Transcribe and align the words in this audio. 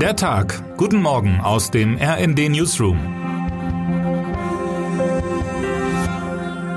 Der 0.00 0.14
Tag. 0.14 0.76
Guten 0.76 1.00
Morgen 1.00 1.40
aus 1.40 1.70
dem 1.70 1.96
RND 1.96 2.50
Newsroom. 2.50 2.98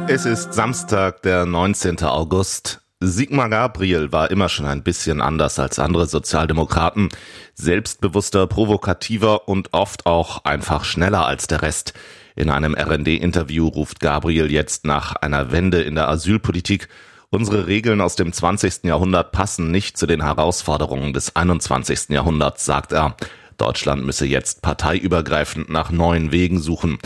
Es 0.07 0.25
ist 0.25 0.53
Samstag, 0.53 1.21
der 1.23 1.45
19. 1.45 2.01
August. 2.03 2.79
Sigmar 3.01 3.49
Gabriel 3.49 4.13
war 4.13 4.31
immer 4.31 4.47
schon 4.47 4.67
ein 4.67 4.83
bisschen 4.83 5.19
anders 5.19 5.59
als 5.59 5.79
andere 5.79 6.05
Sozialdemokraten. 6.05 7.09
Selbstbewusster, 7.55 8.47
provokativer 8.47 9.49
und 9.49 9.73
oft 9.73 10.05
auch 10.05 10.45
einfach 10.45 10.85
schneller 10.85 11.25
als 11.25 11.47
der 11.47 11.61
Rest. 11.61 11.93
In 12.37 12.49
einem 12.49 12.73
RND-Interview 12.73 13.67
ruft 13.67 13.99
Gabriel 13.99 14.49
jetzt 14.49 14.85
nach 14.85 15.17
einer 15.17 15.51
Wende 15.51 15.81
in 15.81 15.95
der 15.95 16.07
Asylpolitik 16.07 16.87
Unsere 17.31 17.67
Regeln 17.67 18.01
aus 18.01 18.15
dem 18.15 18.33
20. 18.33 18.85
Jahrhundert 18.85 19.31
passen 19.31 19.69
nicht 19.69 19.97
zu 19.99 20.07
den 20.07 20.23
Herausforderungen 20.23 21.13
des 21.13 21.35
21. 21.35 22.09
Jahrhunderts, 22.09 22.65
sagt 22.65 22.91
er. 22.91 23.15
Deutschland 23.57 24.03
müsse 24.03 24.25
jetzt 24.25 24.63
parteiübergreifend 24.63 25.69
nach 25.69 25.91
neuen 25.91 26.31
Wegen 26.31 26.59
suchen. 26.59 26.97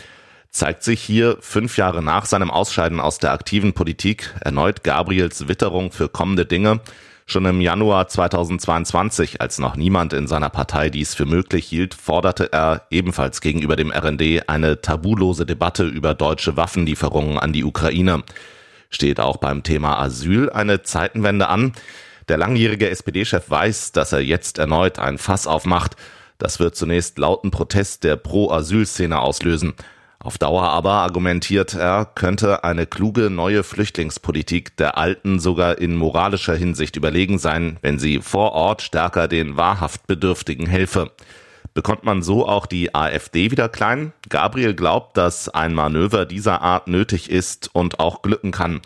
Zeigt 0.49 0.84
sich 0.84 1.02
hier 1.02 1.36
fünf 1.41 1.76
Jahre 1.76 2.02
nach 2.02 2.26
seinem 2.26 2.52
Ausscheiden 2.52 3.02
aus 3.02 3.18
der 3.18 3.34
aktiven 3.34 3.73
Politik 3.73 4.34
erneut 4.40 4.86
Gabriels 4.86 5.49
Witterung 5.49 5.91
für 5.91 6.08
kommende 6.08 6.46
Dinge. 6.46 6.80
Schon 7.26 7.46
im 7.46 7.60
Januar 7.60 8.08
2022, 8.08 9.41
als 9.41 9.60
noch 9.60 9.76
niemand 9.76 10.13
in 10.13 10.27
seiner 10.27 10.49
Partei 10.49 10.90
dies 10.90 11.16
für 11.16 11.26
möglich 11.26 11.66
hielt, 11.66 11.96
forderte 11.96 12.54
er 12.54 12.84
ebenfalls 12.91 13.41
gegenüber 13.41 13.76
dem 13.76 13.91
RND 13.91 14.48
eine 14.48 14.80
tabulose 14.80 15.46
Debatte 15.46 15.84
über 15.84 16.13
deutsche 16.13 16.55
Waffenlieferungen 16.55 17.40
an 17.40 17.52
die 17.52 17.66
Ukraine 17.66 18.24
steht 18.96 19.20
auch 19.20 19.38
beim 19.38 19.64
Thema 19.64 20.00
Asyl 20.00 20.50
eine 20.50 20.84
Zeitenwende 20.84 21.48
an. 21.48 21.74
Der 22.28 22.38
langjährige 22.38 22.90
SPD-Chef 22.90 23.50
weiß, 23.50 23.92
dass 23.92 24.12
er 24.12 24.22
jetzt 24.22 24.58
erneut 24.58 25.00
ein 25.00 25.18
Fass 25.18 25.48
aufmacht. 25.48 25.96
Das 26.38 26.60
wird 26.60 26.76
zunächst 26.76 27.18
lauten 27.18 27.52
Protest 27.52 28.04
der 28.04 28.16
Pro-Asyl-Szene 28.16 29.20
auslösen. 29.20 29.74
Auf 30.20 30.38
Dauer 30.38 30.70
aber, 30.70 30.91
argumentiert 30.91 31.74
er, 31.74 32.05
könnte 32.05 32.63
eine 32.63 32.85
kluge 32.85 33.30
neue 33.30 33.62
Flüchtlingspolitik 33.62 34.77
der 34.77 34.98
alten 34.98 35.40
sogar 35.40 35.80
in 35.80 35.98
moralischer 35.98 36.55
Hinsicht 36.55 36.96
überlegen 36.96 37.40
sein, 37.40 37.78
wenn 37.82 38.00
sie 38.00 38.22
vor 38.22 38.54
Ort 38.54 38.82
stärker 38.82 39.28
den 39.28 39.57
wahrhaft 39.57 40.07
Bedürftigen 40.07 40.66
helfe. 40.66 41.12
Bekommt 41.74 42.04
man 42.04 42.21
so 42.21 42.48
auch 42.48 42.68
die 42.68 42.93
AfD 42.93 43.49
wieder 43.49 43.68
klein? 43.68 44.13
Gabriel 44.29 44.76
glaubt, 44.76 45.18
dass 45.18 45.49
ein 45.49 45.74
Manöver 45.74 46.26
dieser 46.26 46.62
Art 46.62 46.88
nötig 46.88 47.32
ist 47.32 47.71
und 47.74 47.99
auch 47.99 48.21
glücken 48.21 48.52
kann. 48.52 48.82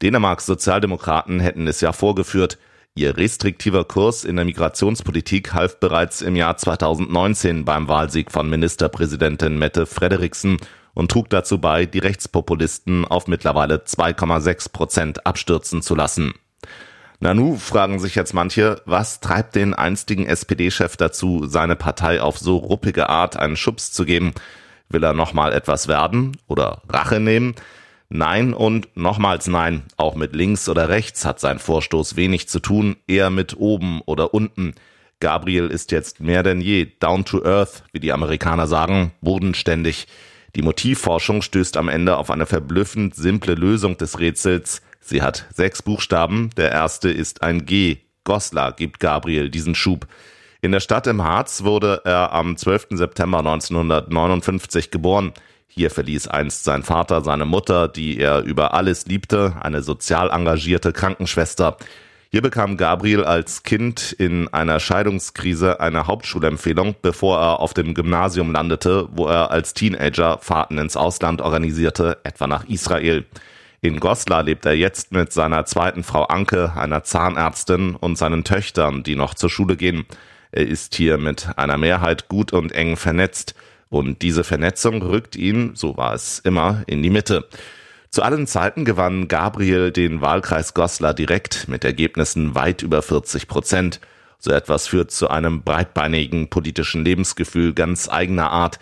Dänemarks 0.00 0.46
Sozialdemokraten 0.46 1.40
hätten 1.40 1.66
es 1.66 1.82
ja 1.82 1.92
vorgeführt. 1.92 2.58
Ihr 2.94 3.18
restriktiver 3.18 3.84
Kurs 3.84 4.24
in 4.24 4.36
der 4.36 4.46
Migrationspolitik 4.46 5.52
half 5.52 5.78
bereits 5.78 6.22
im 6.22 6.34
Jahr 6.34 6.56
2019 6.56 7.66
beim 7.66 7.88
Wahlsieg 7.88 8.32
von 8.32 8.48
Ministerpräsidentin 8.48 9.58
Mette 9.58 9.84
Frederiksen 9.84 10.56
und 10.94 11.10
trug 11.10 11.28
dazu 11.28 11.58
bei, 11.58 11.84
die 11.84 11.98
Rechtspopulisten 11.98 13.04
auf 13.04 13.28
mittlerweile 13.28 13.76
2,6 13.76 14.72
Prozent 14.72 15.26
abstürzen 15.26 15.82
zu 15.82 15.94
lassen. 15.94 16.32
Nanu 17.22 17.56
fragen 17.56 17.98
sich 17.98 18.14
jetzt 18.14 18.32
manche, 18.32 18.80
was 18.86 19.20
treibt 19.20 19.54
den 19.54 19.74
einstigen 19.74 20.26
SPD-Chef 20.26 20.96
dazu, 20.96 21.46
seine 21.46 21.76
Partei 21.76 22.22
auf 22.22 22.38
so 22.38 22.56
ruppige 22.56 23.10
Art 23.10 23.36
einen 23.36 23.56
Schubs 23.56 23.92
zu 23.92 24.06
geben? 24.06 24.32
Will 24.88 25.04
er 25.04 25.12
nochmal 25.12 25.52
etwas 25.52 25.86
werden 25.86 26.38
oder 26.48 26.80
Rache 26.88 27.20
nehmen? 27.20 27.54
Nein 28.08 28.54
und 28.54 28.88
nochmals 28.96 29.48
nein. 29.48 29.82
Auch 29.98 30.14
mit 30.14 30.34
links 30.34 30.66
oder 30.68 30.88
rechts 30.88 31.26
hat 31.26 31.40
sein 31.40 31.58
Vorstoß 31.58 32.16
wenig 32.16 32.48
zu 32.48 32.58
tun, 32.58 32.96
eher 33.06 33.28
mit 33.28 33.54
oben 33.56 34.00
oder 34.06 34.32
unten. 34.32 34.74
Gabriel 35.20 35.66
ist 35.66 35.92
jetzt 35.92 36.20
mehr 36.20 36.42
denn 36.42 36.62
je 36.62 36.88
down 37.00 37.26
to 37.26 37.44
earth, 37.44 37.84
wie 37.92 38.00
die 38.00 38.12
Amerikaner 38.12 38.66
sagen, 38.66 39.12
bodenständig. 39.20 40.08
Die 40.56 40.62
Motivforschung 40.62 41.42
stößt 41.42 41.76
am 41.76 41.90
Ende 41.90 42.16
auf 42.16 42.30
eine 42.30 42.46
verblüffend 42.46 43.14
simple 43.14 43.54
Lösung 43.54 43.98
des 43.98 44.18
Rätsels. 44.18 44.80
Sie 45.00 45.22
hat 45.22 45.46
sechs 45.52 45.82
Buchstaben. 45.82 46.50
Der 46.56 46.70
erste 46.70 47.10
ist 47.10 47.42
ein 47.42 47.66
G. 47.66 47.98
Goslar 48.24 48.72
gibt 48.72 49.00
Gabriel 49.00 49.50
diesen 49.50 49.74
Schub. 49.74 50.06
In 50.62 50.72
der 50.72 50.80
Stadt 50.80 51.06
im 51.06 51.24
Harz 51.24 51.64
wurde 51.64 52.02
er 52.04 52.32
am 52.32 52.56
12. 52.56 52.88
September 52.90 53.38
1959 53.38 54.90
geboren. 54.90 55.32
Hier 55.66 55.90
verließ 55.90 56.28
einst 56.28 56.64
sein 56.64 56.82
Vater 56.82 57.22
seine 57.22 57.46
Mutter, 57.46 57.88
die 57.88 58.18
er 58.18 58.42
über 58.42 58.74
alles 58.74 59.06
liebte, 59.06 59.54
eine 59.60 59.82
sozial 59.82 60.28
engagierte 60.30 60.92
Krankenschwester. 60.92 61.78
Hier 62.30 62.42
bekam 62.42 62.76
Gabriel 62.76 63.24
als 63.24 63.62
Kind 63.62 64.12
in 64.12 64.48
einer 64.48 64.78
Scheidungskrise 64.78 65.80
eine 65.80 66.06
Hauptschulempfehlung, 66.06 66.94
bevor 67.02 67.40
er 67.40 67.60
auf 67.60 67.72
dem 67.72 67.94
Gymnasium 67.94 68.52
landete, 68.52 69.08
wo 69.12 69.26
er 69.26 69.50
als 69.50 69.74
Teenager 69.74 70.38
Fahrten 70.38 70.78
ins 70.78 70.96
Ausland 70.96 71.40
organisierte, 71.40 72.18
etwa 72.22 72.46
nach 72.46 72.68
Israel. 72.68 73.24
In 73.82 73.98
Goslar 73.98 74.42
lebt 74.42 74.66
er 74.66 74.74
jetzt 74.74 75.10
mit 75.12 75.32
seiner 75.32 75.64
zweiten 75.64 76.02
Frau 76.02 76.24
Anke, 76.24 76.74
einer 76.76 77.02
Zahnärztin 77.02 77.94
und 77.94 78.18
seinen 78.18 78.44
Töchtern, 78.44 79.02
die 79.02 79.16
noch 79.16 79.32
zur 79.32 79.48
Schule 79.48 79.76
gehen. 79.76 80.04
Er 80.52 80.66
ist 80.66 80.94
hier 80.94 81.16
mit 81.16 81.48
einer 81.56 81.78
Mehrheit 81.78 82.28
gut 82.28 82.52
und 82.52 82.72
eng 82.72 82.96
vernetzt. 82.96 83.54
Und 83.88 84.20
diese 84.20 84.44
Vernetzung 84.44 85.00
rückt 85.00 85.34
ihn, 85.34 85.70
so 85.74 85.96
war 85.96 86.12
es 86.14 86.40
immer, 86.40 86.82
in 86.86 87.02
die 87.02 87.08
Mitte. 87.08 87.48
Zu 88.10 88.22
allen 88.22 88.46
Zeiten 88.46 88.84
gewann 88.84 89.28
Gabriel 89.28 89.92
den 89.92 90.20
Wahlkreis 90.20 90.74
Goslar 90.74 91.14
direkt 91.14 91.66
mit 91.68 91.82
Ergebnissen 91.82 92.54
weit 92.54 92.82
über 92.82 93.00
40 93.00 93.48
Prozent. 93.48 94.00
So 94.38 94.52
etwas 94.52 94.88
führt 94.88 95.10
zu 95.10 95.28
einem 95.28 95.62
breitbeinigen 95.62 96.50
politischen 96.50 97.02
Lebensgefühl 97.02 97.72
ganz 97.72 98.10
eigener 98.10 98.50
Art, 98.50 98.78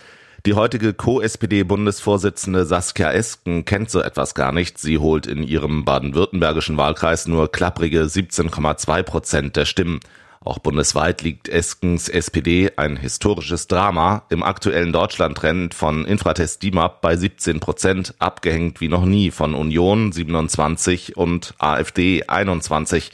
die 0.47 0.55
heutige 0.55 0.95
Co-SPD-Bundesvorsitzende 0.95 2.65
Saskia 2.65 3.11
Esken 3.13 3.65
kennt 3.65 3.91
so 3.91 4.01
etwas 4.01 4.35
gar 4.35 4.53
nicht. 4.53 4.79
Sie 4.79 4.99
holt 4.99 5.27
in 5.27 5.43
ihrem 5.43 5.85
baden-württembergischen 5.85 6.77
Wahlkreis 6.77 7.27
nur 7.27 7.51
klapprige 7.51 8.05
17,2 8.05 9.03
Prozent 9.03 9.57
der 9.57 9.65
Stimmen. 9.65 10.01
Auch 10.41 10.61
bundesweit 10.61 11.23
liegt 11.23 11.49
Eskens 11.49 12.09
SPD 12.09 12.71
ein 12.77 12.97
historisches 12.97 13.67
Drama 13.67 14.23
im 14.31 14.45
aktuellen 14.45 14.93
Deutschland-Trend 14.93 15.75
von 15.75 16.05
Infratest 16.05 16.63
DIMAP 16.63 17.01
bei 17.01 17.17
17 17.17 17.59
Prozent, 17.59 18.15
abgehängt 18.21 18.81
wie 18.81 18.89
noch 18.89 19.05
nie 19.05 19.33
von 19.33 19.55
Union 19.55 20.13
27 20.13 21.17
und 21.17 21.55
AfD 21.59 22.23
21. 22.29 23.11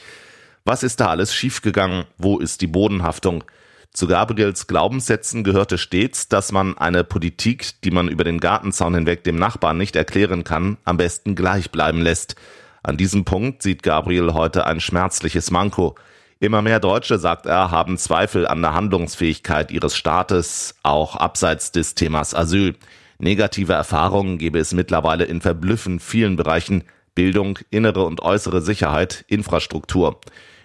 Was 0.63 0.83
ist 0.83 0.99
da 0.99 1.07
alles 1.07 1.33
schiefgegangen? 1.33 2.05
Wo 2.17 2.37
ist 2.37 2.61
die 2.61 2.67
Bodenhaftung? 2.67 3.43
Zu 3.95 4.07
Gabriels 4.07 4.67
Glaubenssätzen 4.67 5.45
gehörte 5.45 5.77
stets, 5.77 6.27
dass 6.27 6.51
man 6.51 6.77
eine 6.77 7.05
Politik, 7.05 7.81
die 7.85 7.91
man 7.91 8.09
über 8.09 8.25
den 8.25 8.41
Gartenzaun 8.41 8.93
hinweg 8.93 9.23
dem 9.23 9.37
Nachbarn 9.37 9.77
nicht 9.77 9.95
erklären 9.95 10.43
kann, 10.43 10.75
am 10.83 10.97
besten 10.97 11.33
gleich 11.33 11.71
bleiben 11.71 12.01
lässt. 12.01 12.35
An 12.83 12.97
diesem 12.97 13.23
Punkt 13.23 13.63
sieht 13.63 13.83
Gabriel 13.83 14.33
heute 14.33 14.65
ein 14.65 14.81
schmerzliches 14.81 15.49
Manko. 15.49 15.95
Immer 16.41 16.61
mehr 16.61 16.81
Deutsche, 16.81 17.17
sagt 17.17 17.45
er, 17.45 17.71
haben 17.71 17.97
Zweifel 17.97 18.45
an 18.45 18.61
der 18.61 18.73
Handlungsfähigkeit 18.73 19.71
ihres 19.71 19.95
Staates, 19.95 20.75
auch 20.83 21.15
abseits 21.15 21.71
des 21.71 21.95
Themas 21.95 22.35
Asyl. 22.35 22.75
Negative 23.17 23.71
Erfahrungen 23.71 24.37
gebe 24.37 24.59
es 24.59 24.73
mittlerweile 24.73 25.23
in 25.23 25.39
verblüffend 25.39 26.01
vielen 26.01 26.35
Bereichen 26.35 26.83
Bildung, 27.15 27.59
innere 27.69 28.03
und 28.03 28.19
äußere 28.21 28.61
Sicherheit, 28.61 29.23
Infrastruktur. 29.29 30.19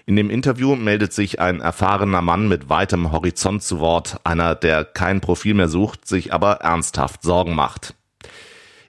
In 0.07 0.17
dem 0.17 0.31
Interview 0.31 0.77
meldet 0.77 1.13
sich 1.13 1.41
ein 1.41 1.61
erfahrener 1.61 2.23
Mann 2.23 2.49
mit 2.49 2.69
weitem 2.69 3.13
Horizont 3.13 3.63
zu 3.63 3.81
Wort, 3.81 4.19
einer, 4.25 4.55
der 4.55 4.85
kein 4.85 5.21
Profil 5.21 5.55
mehr 5.55 5.69
sucht, 5.69 6.07
sich 6.07 6.33
aber 6.33 6.53
ernsthaft 6.55 7.23
Sorgen 7.23 7.55
macht. 7.55 7.95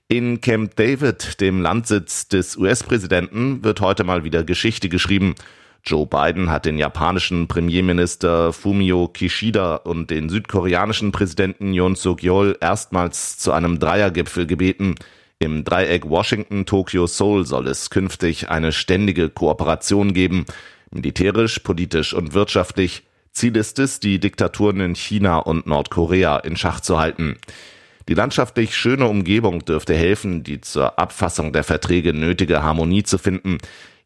In 0.08 0.42
Camp 0.42 0.76
David, 0.76 1.40
dem 1.40 1.62
Landsitz 1.62 2.28
des 2.28 2.58
US-Präsidenten, 2.58 3.64
wird 3.64 3.82
heute 3.82 4.04
mal 4.04 4.24
wieder 4.24 4.44
Geschichte 4.44 4.90
geschrieben. 4.90 5.36
Joe 5.84 6.06
Biden 6.06 6.50
hat 6.50 6.66
den 6.66 6.78
japanischen 6.78 7.48
Premierminister 7.48 8.54
Fumio 8.54 9.08
Kishida 9.08 9.76
und 9.76 10.10
den 10.10 10.30
südkoreanischen 10.30 11.12
Präsidenten 11.12 11.74
Yoon 11.74 11.96
Suk-yeol 11.96 12.58
erstmals 12.62 13.38
zu 13.38 13.52
einem 13.52 13.80
Dreiergipfel 13.80 14.46
gebeten. 14.46 14.96
Im 15.40 15.64
Dreieck 15.64 16.08
Washington, 16.08 16.66
Tokio, 16.66 17.08
Seoul 17.08 17.46
soll 17.48 17.68
es 17.68 17.90
künftig 17.90 18.50
eine 18.50 18.72
ständige 18.72 19.30
Kooperation 19.30 20.14
geben 20.14 20.46
militärisch, 20.92 21.60
politisch 21.60 22.14
und 22.14 22.34
wirtschaftlich. 22.34 23.04
Ziel 23.32 23.56
ist 23.56 23.80
es, 23.80 24.00
die 24.00 24.20
Diktaturen 24.20 24.82
in 24.82 24.96
China 24.96 25.38
und 25.38 25.66
Nordkorea 25.66 26.38
in 26.38 26.58
Schach 26.58 26.82
zu 26.82 27.00
halten. 27.00 27.38
Die 28.10 28.14
landschaftlich 28.14 28.76
schöne 28.76 29.08
Umgebung 29.08 29.64
dürfte 29.64 29.94
helfen, 29.94 30.44
die 30.44 30.60
zur 30.60 31.00
Abfassung 31.00 31.54
der 31.54 31.64
Verträge 31.64 32.14
nötige 32.14 32.62
Harmonie 32.62 33.04
zu 33.04 33.18
finden. 33.18 33.60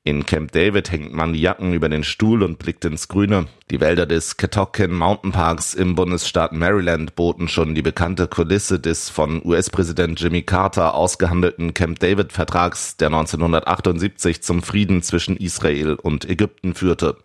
In 0.08 0.24
Camp 0.28 0.52
David 0.52 0.92
hängt 0.92 1.14
man 1.14 1.34
die 1.34 1.42
Jacken 1.42 1.74
über 1.74 1.90
den 1.90 2.04
Stuhl 2.04 2.44
und 2.44 2.60
blickt 2.60 2.86
ins 2.86 3.08
Grüne. 3.08 3.48
Die 3.72 3.80
Wälder 3.82 4.06
des 4.06 4.38
Catoctin 4.38 4.94
Mountain 4.94 5.32
Parks 5.32 5.74
im 5.74 5.96
Bundesstaat 5.96 6.54
Maryland 6.54 7.16
boten 7.16 7.48
schon 7.48 7.74
die 7.74 7.82
bekannte 7.82 8.28
Kulisse 8.28 8.80
des 8.80 9.10
von 9.10 9.44
US-Präsident 9.44 10.22
Jimmy 10.22 10.44
Carter 10.44 10.94
ausgehandelten 10.94 11.74
Camp 11.74 11.98
David 11.98 12.34
Vertrags, 12.34 12.98
der 12.98 13.08
1978 13.08 14.44
zum 14.44 14.62
Frieden 14.62 15.02
zwischen 15.02 15.38
Israel 15.38 15.96
und 15.96 16.30
Ägypten 16.30 16.76
führte. 16.76 17.18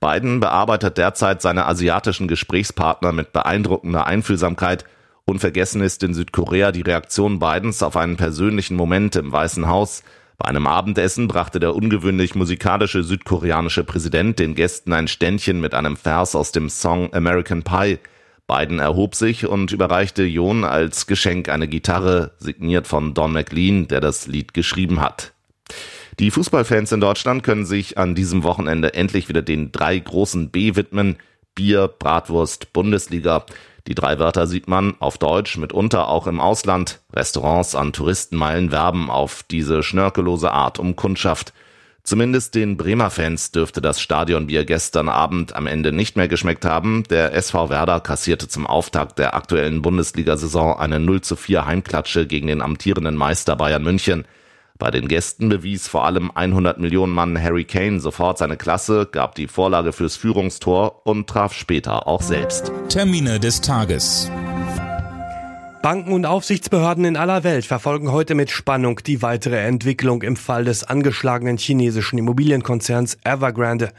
Biden 0.00 0.40
bearbeitet 0.40 0.98
derzeit 0.98 1.40
seine 1.40 1.66
asiatischen 1.66 2.26
Gesprächspartner 2.26 3.12
mit 3.12 3.32
beeindruckender 3.32 4.08
Einfühlsamkeit. 4.08 4.84
Unvergessen 5.26 5.80
ist 5.80 6.02
in 6.02 6.14
Südkorea 6.14 6.72
die 6.72 6.82
Reaktion 6.82 7.38
Bidens 7.38 7.84
auf 7.84 7.96
einen 7.96 8.16
persönlichen 8.16 8.74
Moment 8.74 9.14
im 9.14 9.30
Weißen 9.30 9.68
Haus. 9.68 10.02
Bei 10.40 10.48
einem 10.48 10.66
Abendessen 10.66 11.28
brachte 11.28 11.60
der 11.60 11.76
ungewöhnlich 11.76 12.34
musikalische 12.34 13.02
südkoreanische 13.02 13.84
Präsident 13.84 14.38
den 14.38 14.54
Gästen 14.54 14.94
ein 14.94 15.06
Ständchen 15.06 15.60
mit 15.60 15.74
einem 15.74 15.98
Vers 15.98 16.34
aus 16.34 16.50
dem 16.50 16.70
Song 16.70 17.12
American 17.12 17.62
Pie. 17.62 17.98
Biden 18.46 18.78
erhob 18.78 19.14
sich 19.14 19.46
und 19.46 19.70
überreichte 19.70 20.22
John 20.24 20.64
als 20.64 21.06
Geschenk 21.06 21.50
eine 21.50 21.68
Gitarre, 21.68 22.32
signiert 22.38 22.86
von 22.86 23.12
Don 23.12 23.34
McLean, 23.34 23.86
der 23.88 24.00
das 24.00 24.28
Lied 24.28 24.54
geschrieben 24.54 25.02
hat. 25.02 25.34
Die 26.18 26.30
Fußballfans 26.30 26.90
in 26.92 27.02
Deutschland 27.02 27.42
können 27.42 27.66
sich 27.66 27.98
an 27.98 28.14
diesem 28.14 28.42
Wochenende 28.42 28.94
endlich 28.94 29.28
wieder 29.28 29.42
den 29.42 29.72
drei 29.72 29.98
großen 29.98 30.48
B 30.48 30.74
widmen. 30.74 31.18
Bier, 31.54 31.86
Bratwurst, 31.86 32.72
Bundesliga. 32.72 33.44
Die 33.90 33.96
drei 33.96 34.20
Wörter 34.20 34.46
sieht 34.46 34.68
man 34.68 34.94
auf 35.00 35.18
Deutsch 35.18 35.56
mitunter 35.56 36.06
auch 36.06 36.28
im 36.28 36.38
Ausland. 36.38 37.00
Restaurants 37.12 37.74
an 37.74 37.92
Touristenmeilen 37.92 38.70
werben 38.70 39.10
auf 39.10 39.42
diese 39.42 39.82
schnörkellose 39.82 40.52
Art 40.52 40.78
um 40.78 40.94
Kundschaft. 40.94 41.52
Zumindest 42.04 42.54
den 42.54 42.76
Bremer 42.76 43.10
Fans 43.10 43.50
dürfte 43.50 43.80
das 43.80 44.00
Stadionbier 44.00 44.64
gestern 44.64 45.08
Abend 45.08 45.56
am 45.56 45.66
Ende 45.66 45.90
nicht 45.90 46.16
mehr 46.16 46.28
geschmeckt 46.28 46.64
haben. 46.64 47.02
Der 47.10 47.34
SV 47.34 47.68
Werder 47.68 47.98
kassierte 47.98 48.46
zum 48.46 48.64
Auftakt 48.64 49.18
der 49.18 49.34
aktuellen 49.34 49.82
Bundesliga-Saison 49.82 50.78
eine 50.78 51.00
0 51.00 51.22
zu 51.22 51.34
4 51.34 51.66
Heimklatsche 51.66 52.28
gegen 52.28 52.46
den 52.46 52.62
amtierenden 52.62 53.16
Meister 53.16 53.56
Bayern 53.56 53.82
München. 53.82 54.24
Bei 54.80 54.90
den 54.90 55.08
Gästen 55.08 55.50
bewies 55.50 55.86
vor 55.86 56.06
allem 56.06 56.32
100 56.34 56.78
Millionen 56.80 57.12
Mann 57.12 57.40
Harry 57.40 57.64
Kane 57.64 58.00
sofort 58.00 58.38
seine 58.38 58.56
Klasse, 58.56 59.06
gab 59.12 59.34
die 59.34 59.46
Vorlage 59.46 59.92
fürs 59.92 60.16
Führungstor 60.16 61.06
und 61.06 61.28
traf 61.28 61.52
später 61.52 62.08
auch 62.08 62.22
selbst. 62.22 62.72
Termine 62.88 63.38
des 63.38 63.60
Tages. 63.60 64.30
Banken 65.82 66.12
und 66.12 66.24
Aufsichtsbehörden 66.24 67.04
in 67.04 67.16
aller 67.18 67.44
Welt 67.44 67.66
verfolgen 67.66 68.10
heute 68.10 68.34
mit 68.34 68.50
Spannung 68.50 69.00
die 69.06 69.20
weitere 69.20 69.58
Entwicklung 69.58 70.22
im 70.22 70.36
Fall 70.36 70.64
des 70.64 70.82
angeschlagenen 70.82 71.58
chinesischen 71.58 72.18
Immobilienkonzerns 72.18 73.18
Evergrande. 73.22 73.90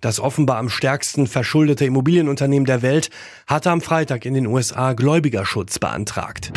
Das 0.00 0.20
offenbar 0.20 0.58
am 0.58 0.68
stärksten 0.68 1.26
verschuldete 1.26 1.84
Immobilienunternehmen 1.84 2.66
der 2.66 2.82
Welt 2.82 3.10
hatte 3.48 3.72
am 3.72 3.80
Freitag 3.80 4.24
in 4.24 4.34
den 4.34 4.46
USA 4.46 4.92
Gläubigerschutz 4.92 5.80
beantragt. 5.80 6.52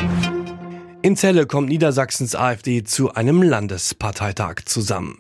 In 1.04 1.16
Celle 1.16 1.48
kommt 1.48 1.70
Niedersachsens 1.70 2.36
AfD 2.36 2.84
zu 2.84 3.16
einem 3.16 3.42
Landesparteitag 3.42 4.66
zusammen. 4.66 5.18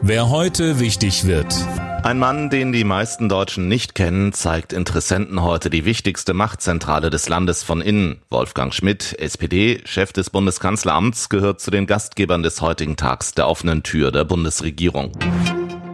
Wer 0.00 0.30
heute 0.30 0.80
wichtig 0.80 1.26
wird. 1.26 1.54
Ein 2.04 2.18
Mann, 2.18 2.48
den 2.48 2.72
die 2.72 2.84
meisten 2.84 3.28
Deutschen 3.28 3.68
nicht 3.68 3.94
kennen, 3.94 4.32
zeigt 4.32 4.72
Interessenten 4.72 5.42
heute 5.42 5.68
die 5.68 5.84
wichtigste 5.84 6.32
Machtzentrale 6.32 7.10
des 7.10 7.28
Landes 7.28 7.62
von 7.62 7.82
innen. 7.82 8.22
Wolfgang 8.30 8.72
Schmidt, 8.72 9.14
SPD, 9.18 9.82
Chef 9.84 10.14
des 10.14 10.30
Bundeskanzleramts, 10.30 11.28
gehört 11.28 11.60
zu 11.60 11.70
den 11.70 11.86
Gastgebern 11.86 12.42
des 12.42 12.62
heutigen 12.62 12.96
Tags 12.96 13.34
der 13.34 13.46
offenen 13.46 13.82
Tür 13.82 14.10
der 14.10 14.24
Bundesregierung. 14.24 15.12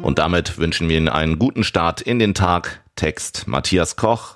Und 0.02 0.20
damit 0.20 0.56
wünschen 0.56 0.88
wir 0.88 0.98
Ihnen 0.98 1.08
einen 1.08 1.40
guten 1.40 1.64
Start 1.64 2.00
in 2.00 2.20
den 2.20 2.32
Tag. 2.32 2.84
Text 2.94 3.48
Matthias 3.48 3.96
Koch, 3.96 4.35